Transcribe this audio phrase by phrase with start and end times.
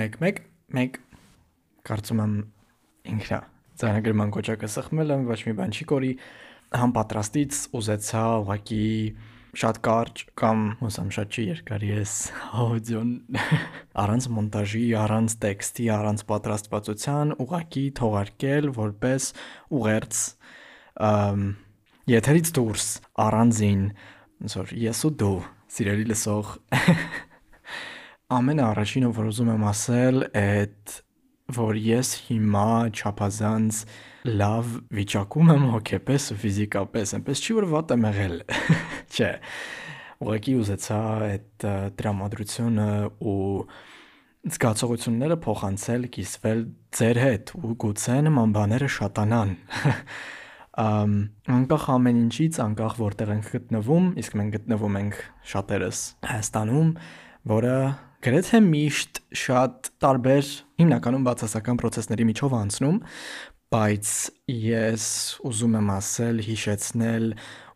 [0.00, 0.44] 1 1
[0.80, 1.00] 1
[1.84, 2.36] կարծում եմ
[3.14, 3.40] ինքնա
[3.80, 6.12] ձայնագրման կոճակը սխմել եմ ոչ մի բան չի կորի
[6.80, 8.86] համ պատրաստից ուզեցա ուղակի
[9.60, 12.12] շատ կարճ կամ ուսամ շատ չի երկար ես
[12.64, 13.10] աուդիոն
[14.02, 19.26] առանց մոնտաժի, առանց տեքստի, առանց պատրաստվածության ուղակի թողարկել որպես
[19.80, 20.20] ուղերձ
[22.14, 22.86] եթերից դուրս
[23.26, 23.82] առանձին
[24.44, 25.34] ոնց որ ես ու դու
[25.70, 26.54] սիրելի լսող
[28.30, 30.96] ամենը առաջինը որ ուզում եմ ասել այդ
[31.50, 33.78] որ ես հիմա չափազանց
[34.40, 38.36] լավ վիճակում եմ հոգեպես ու ֆիզիկապես, այնպես չի որ վատ եմ եղել։
[39.14, 39.30] Չէ։
[40.20, 41.66] Ուղղակի ուզեցա այդ
[42.00, 42.88] տրամադրությունը
[43.30, 43.38] ու
[44.50, 46.60] զգացողությունները փոխանցել, կիսվել
[46.96, 49.56] ձեր հետ ու գուցե նման բաները շատանան։
[50.80, 51.16] Ամ
[51.50, 55.18] անկախ ամեն ինչից, անկախ որտեղ ենք գտնվում, իսկ մենք գտնվում ենք
[55.50, 56.92] շատերս Հայաստանում,
[57.50, 57.74] որը
[58.20, 60.48] գրեթե միշտ շատ տարբեր
[60.80, 62.98] հիմնականում բացասական process-ների միջով անցնում,
[63.72, 64.10] բայց
[64.52, 65.06] ես
[65.48, 67.26] ուզում եմ ասել, հիշեցնել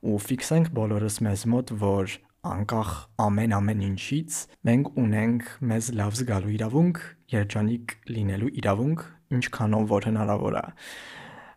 [0.04, 2.92] ու ֆիքսենք բոլորս մեզ մոտ, որ անկախ
[3.24, 7.00] ամեն ամեն ինչից մենք ունենք մեզ լավ զգալու իրավունք,
[7.32, 9.06] երջանիկ լինելու իրավունք,
[9.38, 10.66] ինչքանով որ հնարավոր է։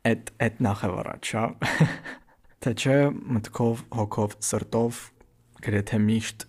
[0.08, 1.46] Այդ այդ նախ եւ առաջ, հա։
[2.64, 2.98] Թե չէ
[3.36, 5.04] մտքով, հոգով, սրտով
[5.68, 6.48] գրեթե միշտ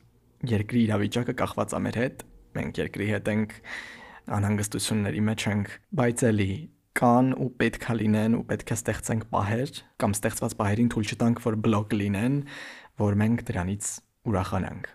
[0.55, 2.28] երկրի իրավիճակը կախված է մեր հետ
[2.59, 3.55] մենք երկրի հետ ենք
[4.39, 6.53] անհանգստությունների մեջ ենք, բայց էլի
[6.99, 11.57] կան ու պետքա լինեն ու պետք է ստեղծենք պահեր կամ ստեղծված պահերին թույլ չտանք, որ
[11.65, 12.39] բլոկ լինեն,
[12.99, 13.91] որ մենք դրանից
[14.29, 14.91] ուրախանանք։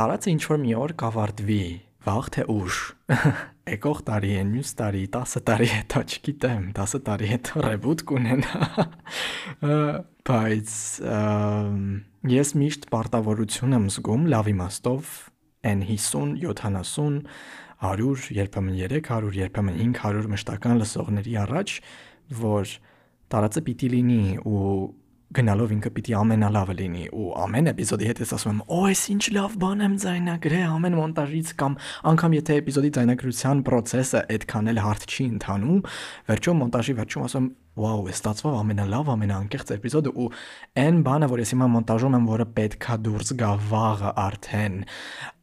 [0.00, 1.62] Տարածը ինչ որ մի օր կավարտվի,
[2.06, 2.76] վաղ թե ուշ։
[3.70, 8.62] Եկող տարի մյուս տարի, 10 տարի հետո, չգիտեմ, 10 տարի հետո ռեբուտ կունենա։
[10.30, 10.74] Բայց
[12.30, 15.12] ես միշտ պարտավորություն եմ զգում լավ իմաստով
[15.66, 17.24] N 50, 70,
[17.80, 21.76] 100, երբեմն 300, երբեմն 500 մշտական լսողների առաջ,
[22.40, 22.72] որ
[23.30, 24.64] տարածը պիտի լինի ու
[25.30, 29.22] գնալով ինքը պիտի ամենալավը լինի ու ամեն էպիզոդի հետ ես ասում եմ օ էս ինչ
[29.36, 31.76] լավ բան եմ ձայնագրել ամեն մոնտաժից կամ
[32.10, 35.78] անգամ եթե էպիզոդի ձայնագրության process-ը այդքան էլ հարթ չի ընթանում
[36.30, 37.46] վերջում մոնտաժի վերջում ասում
[37.78, 40.28] վաու է ստացվավ ամենալավ ամենաանկեղծ էպիզոդը ու
[40.82, 44.78] այն բանը որ ես հիմա մոնտաժում եմ որը պետքա դուրս գա վաղը արդեն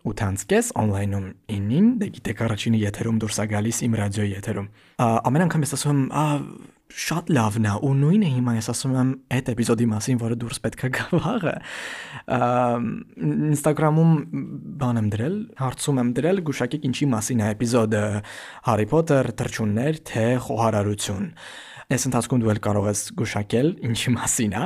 [0.08, 4.68] 8-ից on-line-ում 9-ին դե գիտեք առաջինը եթերում դուրս է գալիս իմ ռադիոյի եթերում
[5.08, 9.50] ամեն անգամ ես ասում եմ շատ լավն է ու նույնը հիմա ես ասում եմ այդ
[9.52, 11.54] էպիզոդի մասին, որը դուրս պետք է գա վաղը։
[13.52, 14.14] Instagram-ում
[14.82, 18.04] բան եմ դրել, հարցում եմ դրել, գուշակեք ինչի մասին է էպիզոդը.
[18.70, 21.28] Harry Potter, թրջուններ, թե խոհարարություն։
[21.88, 24.64] Այս ընթացքում դու էլ կարող ես գուշակել ինչի մասին է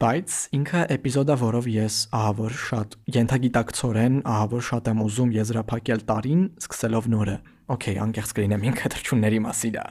[0.00, 6.04] բայց ինքը էպիզոդը, որով ես ահա որ շատ յենթագիտակցորեն, ահա որ շատ եմ ուզում եզրափակել
[6.08, 7.34] տարին, սկսելով նորը
[7.70, 9.82] Okay, անկեղծ կլինեմ ինքը թրջունների մասին է,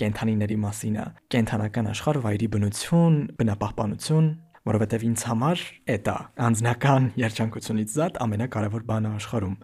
[0.00, 4.30] կենթանիների մասին է, կենթանական աշխարհ, վայրի բնություն, բնապահպանություն,
[4.72, 5.62] որովհետև ինձ համար
[5.94, 6.16] էտա
[6.48, 9.54] անձնական երջանկությունից զատ ամենակարևոր բանը աշխարհում։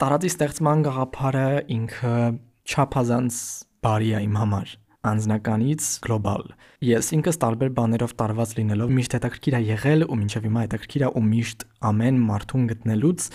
[0.00, 2.16] Տարածի ստեղծման գաղափարը ինքը
[2.72, 3.42] չափազանց
[3.84, 4.72] բարի է իմ համար
[5.10, 6.44] անձնականից գլոբալ։
[6.86, 11.10] Ես ինքս տարբեր բաներով տարված լինելով միշտ հետաքրքիր է եղել ու մինչև հիմա հետաքրքիր է
[11.12, 13.26] ու միշտ ամեն մարդուն գտնելուց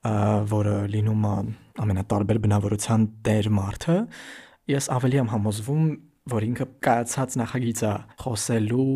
[0.00, 1.34] որը լինում է
[1.80, 3.96] ամենատարբեր բնավորության տեր մարդը,
[4.70, 5.84] ես ավելի եմ համոզվում,
[6.30, 8.86] որ ինքը կայացած նախագիծ է խոսելու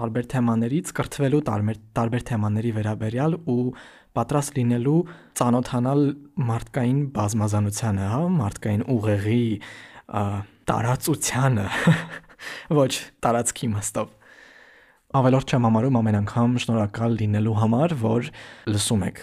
[0.00, 3.64] տարբեր թեմաներից, կրթվելու տարբեր տարբեր թեմաների վերաբերյալ ու
[4.16, 4.98] պատրաստ լինելու
[5.40, 6.02] ծանոթանալ
[6.50, 9.44] մարդկային բազմազանությանը, հա, մարդկային ուղեղի
[10.70, 11.66] տարածությանը,
[12.80, 12.92] ոչ
[13.24, 14.16] տարածքի իմաստով
[15.20, 18.28] ավելորդ չեմ համարում ամեն անգամ շնորհակալ լինելու համար, որ
[18.70, 19.22] լսում եք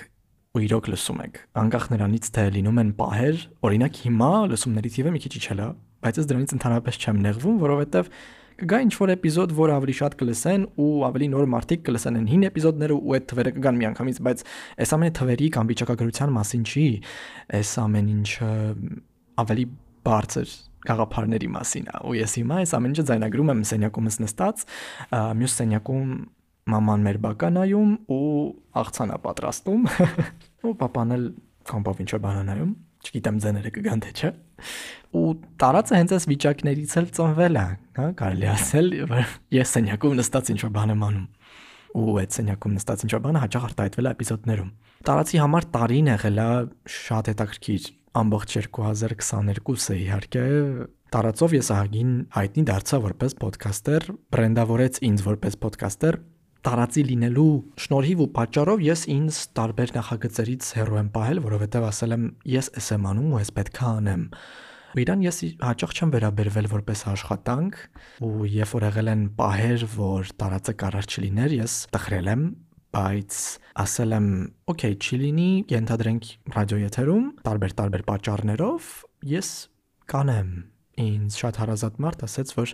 [0.57, 5.21] ու իրոք լսում եք։ Անկախ նրանից թե լինում են պահեր, օրինակ հիմա լսումների թիվը մի
[5.23, 5.67] քիչ իջել է,
[6.03, 8.11] բայց ես դրանից ընդհանրապես չեմ նեղվում, որովհետև
[8.57, 12.45] կգա ինչ որ էպիզոդ, որը ավելի շատ կլսեն ու ավելի նոր մարդիկ կլսեն այն հին
[12.47, 14.41] էպիզոդները ու այդ թվերը կգան միանգամից, բայց
[14.81, 16.87] այս ամենը թվերի կամ վիճակագրության մասին չի,
[17.53, 18.49] այս ամեն ինչը
[19.45, 19.65] ավելի
[20.07, 20.55] բարձր
[20.87, 24.65] գաղափարների մասին է։ Ու ես հիմա այս ամեն ինչը ձայնագրում եմ սենյակումս նստած,
[25.37, 26.11] մյուս սենյակում
[26.67, 28.31] մաման մեր բականայում ու
[28.81, 29.85] աղցանա պատրաստում
[30.67, 31.23] ու papan էլ
[31.67, 32.73] կոմպով ինչ որ բանանայում
[33.07, 34.31] չգիտեմ ձեները կգան թե չէ
[35.17, 35.27] ու
[35.61, 37.65] տարածը հենց այս վիճակներից էլ ծնվել է
[37.97, 38.89] հա կարելի ասել
[39.57, 41.27] ես սենյակում նստած ինչ որ բան եմ անում
[41.97, 44.71] ու այդ սենյակում նստած ինչ որ բանը հաճախ արտահայտվել է էպիզոդներում
[45.07, 46.49] տարածի համար տարին եղել է
[46.97, 47.87] շատ հետաքրքիր
[48.17, 50.45] ամբողջ 2022-ը իհարկե
[51.13, 56.17] տարածով ես ահագին հայտնի դարձա որպես ոդքասթեր, բրենդավորեց ինձ որպես ոդքասթեր
[56.67, 57.49] տարածի լինելու
[57.79, 62.25] շնորհիվ ու պատճառով ես ինձ տարբեր նախագծերից հեռու եմ պահել, որովհետև ասել եմ
[62.57, 64.23] ես էս եմ անում ու ես պետք է անեմ։
[64.97, 67.79] Ու իրան ես հաճախ չեմ վերաբերվել որպես աշխատանք
[68.27, 72.43] ու երբ որ եղել են պահեր, որ տարածը կարար չլիներ, ես տխրել եմ
[72.97, 73.39] բայց
[73.83, 74.27] ասել եմ,
[74.73, 78.87] օքեյ, չի լինի, ենթադրենք ռադիոեթերում տարբեր-տարբեր պատճառներով
[79.37, 79.49] ես
[80.13, 80.49] կանեմ։
[80.97, 82.73] Ինձ շատ հարազատ մարդ ասաց, որ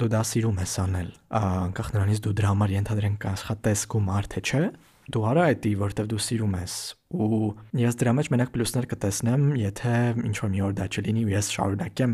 [0.00, 1.10] դու դա սիրում ես անել,
[1.40, 4.62] անկախ նրանից դու դրա համար ենթադրենք աշխատես ու մարդ է, չէ՞
[5.10, 6.74] դու արա էդի, որտեվ դու սիրում ես։
[7.20, 7.40] Ու
[7.80, 9.94] ես դրա մեջ մենակ պլյուսներ կտեսնեմ, եթե
[10.30, 12.12] ինչ որ մի օր դա չլինի ու ես շարունակեմ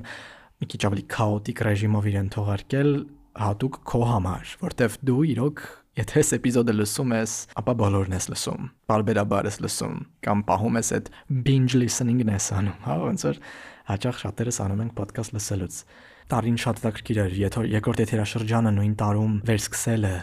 [0.57, 2.91] մի քիչ ավելի քաոտիկ ռեժիմով իրեն թողարկել
[3.37, 5.65] հատուկ քո համար, որտեվ դու իրոք
[5.97, 9.95] Եթե այս էպիզոդը լսում ես, ապա բոլորն ես լսում։ Բարբերաբար ես լսում
[10.27, 11.07] կամ պահում ես այդ
[11.47, 13.41] binge listening-ն ես անում, հա, ոնց որ
[13.87, 15.79] հաճախ շատերս անում ենք ոդկաստ լսելուց
[16.27, 20.15] տարին շատ հետաքրքիր էր, եթե երկրորդ եթերաշրջանը նույն տարում վերսկսելը,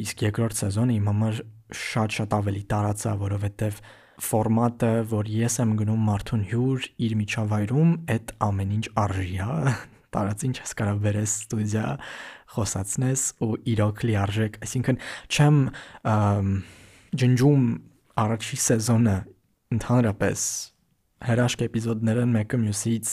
[0.00, 1.40] իսկ երկրորդ սեզոնը իմ համար
[1.82, 3.82] շատ-շատ ավելի տարածա, որովհետև
[4.28, 9.74] ֆորմատը, որ ես եմ գնում մարդուն հյուր իր միջավայրում, այդ ամեն ինչ արժի, հա
[10.14, 11.86] տարածին չես կարող վերես ստուդիա
[12.54, 15.60] խոսացնես ու իրոք լիարժեք, այսինքն չեմ
[17.22, 17.68] ջնջում
[18.24, 19.16] առաջի սեզոնը
[19.78, 20.42] ընդհանրապես
[21.28, 23.12] հրաշք էպիզոդներն մեկը մյուսից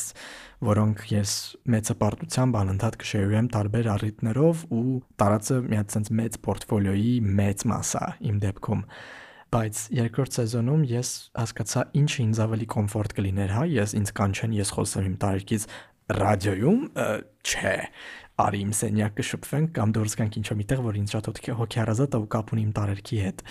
[0.65, 1.31] որոնք ես
[1.73, 4.83] մեծ հպարտությամբ անընդհատ կշերուեմ տարբեր առիթներով ու
[5.21, 8.83] տարածը մի հատ sense մեծ պորտֆոլիոյի մեծ մասա իմ դեպքում
[9.55, 11.09] բայց երկրորդ սեզոնում ես
[11.39, 15.67] հասկացա ինչը ինձ ավելի կոմֆորտ կլիներ, հա, ես ինձ կանչեն, ես խոսեմ իմ տարիքից
[16.19, 16.81] ռադիոյում,
[17.45, 17.75] չէ,
[18.35, 21.29] արի իմ սենյակը շփվենք կամ դուրս գանք ինչ-որ միտեղ, որ ինձ շատ
[21.59, 23.43] հոգեհարազատ ու կապ ունի իմ տարերքի հետ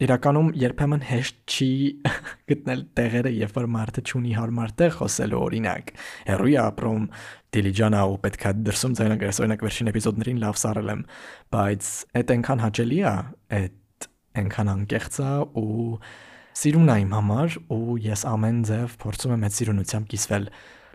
[0.00, 1.68] իրականում երբեմն հեշտ չի
[2.50, 5.92] գտնել տեղերը, երբ որ մարդը ճունի հարմար տեղ խոսելու օրինակ։
[6.30, 7.04] Հերոյի ապրում
[7.56, 11.04] դիլիջանա ու պետքա դրսում ձայնագրես օրինակ վերջին էպիզոդներին լավ սարել եմ,
[11.52, 11.90] բայց
[12.20, 13.14] այդ այնքան հաճելի է,
[13.60, 14.08] այդ
[14.40, 16.00] այնքան անկեղծ է ու
[16.60, 20.48] սիրուն է իմ համար ու ես ամեն ձև փորձում եմ այդ սիրունությամբ կիսվել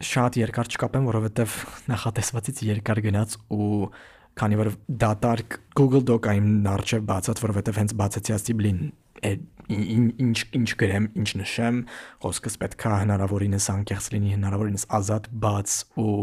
[0.03, 1.55] շատ երկար չկապեմ, որովհետև
[1.91, 3.89] նախատեսվածից երկար գնաց ու
[4.35, 4.69] քանի որ
[5.01, 8.81] դատարկ Google Doc-ը իմ արժե բացած, որովհետև հենց բացեցի ասի բլին
[9.25, 11.77] ինչ ինչ գրեմ, ինչ նշեմ,
[12.25, 16.17] խոսքս պետքա հնարավորինս անկեղծ լինի, հնարավորինս ազատ, բաց ու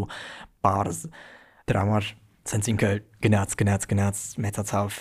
[0.62, 1.00] բարձ։
[1.72, 2.08] Դրա համար
[2.52, 2.90] ցենց ինքը
[3.24, 5.00] գնաց, գնաց, գնաց, մեծացավ։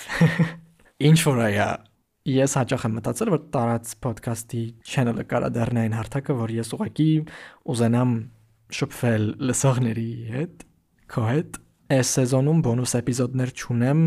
[1.11, 1.69] Ինչ որ այա
[2.31, 7.07] ես հաճախ եմ մտածել, որ տարած ոդքասթի channel-ը կարա դառնային հարթակը, որ ես ուղակի
[7.73, 8.11] ուզենամ
[8.77, 10.65] շփվել լսողների հետ,
[11.11, 14.01] քո հետ Այս սեզոնում բոնուս էպիզոդներ չունեմ,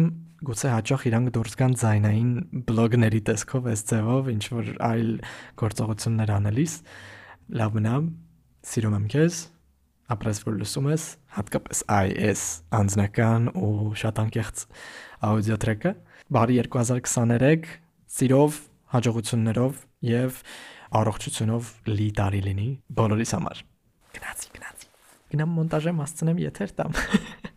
[0.49, 2.31] գուցե հաճախ իրանք դուրս գան ձայնային
[2.65, 5.11] բլոգների տեսքով այս ձևով, ինչ որ այլ
[5.61, 6.77] գործողություններ անելիս։
[7.61, 7.99] Լավ մնա,
[8.71, 9.43] սիրում եմ քեզ,
[10.17, 11.05] ապրես որ լսում ես,
[11.37, 12.47] հատկապես IS
[12.81, 14.65] անձնական ու շատ անկեղծ
[15.29, 15.95] աուդիո տրեկը։
[16.39, 17.69] Բարի 2023,
[18.17, 18.65] սիրով,
[18.97, 19.85] հաջողություններով
[20.15, 20.43] եւ
[21.05, 23.65] առողջությունով լի տարի լինի բոլորիս համար։
[24.15, 24.93] Գնացի, գնացի։
[25.35, 26.99] Գնամ մոնտաժեմ հասցնեմ եթեր տամ։